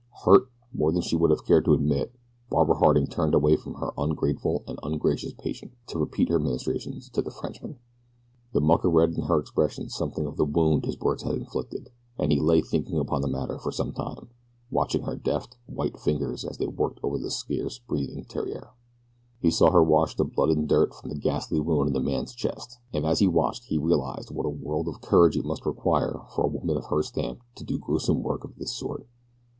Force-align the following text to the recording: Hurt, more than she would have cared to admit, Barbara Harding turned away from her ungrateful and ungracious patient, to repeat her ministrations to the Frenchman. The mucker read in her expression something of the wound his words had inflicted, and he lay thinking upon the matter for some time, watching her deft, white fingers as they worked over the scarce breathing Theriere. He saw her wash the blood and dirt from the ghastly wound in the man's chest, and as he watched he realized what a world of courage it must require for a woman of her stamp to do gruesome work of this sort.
Hurt, 0.25 0.49
more 0.73 0.91
than 0.91 1.03
she 1.03 1.15
would 1.15 1.29
have 1.29 1.45
cared 1.45 1.63
to 1.65 1.73
admit, 1.75 2.11
Barbara 2.49 2.77
Harding 2.79 3.05
turned 3.05 3.35
away 3.35 3.55
from 3.55 3.75
her 3.75 3.93
ungrateful 3.95 4.63
and 4.67 4.79
ungracious 4.81 5.35
patient, 5.37 5.73
to 5.85 5.99
repeat 5.99 6.27
her 6.29 6.39
ministrations 6.39 7.07
to 7.11 7.21
the 7.21 7.29
Frenchman. 7.29 7.77
The 8.51 8.61
mucker 8.61 8.89
read 8.89 9.11
in 9.13 9.25
her 9.25 9.39
expression 9.39 9.89
something 9.89 10.25
of 10.25 10.37
the 10.37 10.43
wound 10.45 10.85
his 10.87 10.99
words 10.99 11.21
had 11.21 11.35
inflicted, 11.35 11.91
and 12.17 12.31
he 12.31 12.39
lay 12.39 12.63
thinking 12.63 12.97
upon 12.97 13.21
the 13.21 13.27
matter 13.27 13.59
for 13.59 13.71
some 13.71 13.91
time, 13.93 14.29
watching 14.71 15.03
her 15.03 15.15
deft, 15.15 15.55
white 15.67 15.99
fingers 15.99 16.43
as 16.43 16.57
they 16.57 16.65
worked 16.65 16.99
over 17.03 17.19
the 17.19 17.29
scarce 17.29 17.77
breathing 17.77 18.23
Theriere. 18.23 18.71
He 19.39 19.51
saw 19.51 19.69
her 19.69 19.83
wash 19.83 20.15
the 20.15 20.25
blood 20.25 20.49
and 20.49 20.67
dirt 20.67 20.95
from 20.95 21.11
the 21.11 21.19
ghastly 21.19 21.59
wound 21.59 21.89
in 21.89 21.93
the 21.93 21.99
man's 21.99 22.33
chest, 22.33 22.79
and 22.91 23.05
as 23.05 23.19
he 23.19 23.27
watched 23.27 23.65
he 23.65 23.77
realized 23.77 24.31
what 24.31 24.47
a 24.47 24.49
world 24.49 24.87
of 24.87 25.01
courage 25.01 25.37
it 25.37 25.45
must 25.45 25.63
require 25.63 26.21
for 26.33 26.45
a 26.45 26.51
woman 26.51 26.75
of 26.75 26.85
her 26.85 27.03
stamp 27.03 27.41
to 27.53 27.63
do 27.63 27.77
gruesome 27.77 28.23
work 28.23 28.43
of 28.43 28.55
this 28.55 28.75
sort. 28.75 29.05